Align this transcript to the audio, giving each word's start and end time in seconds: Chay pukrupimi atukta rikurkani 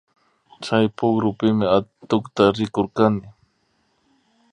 Chay 0.63 0.85
pukrupimi 0.97 1.65
atukta 1.77 2.43
rikurkani 2.57 3.25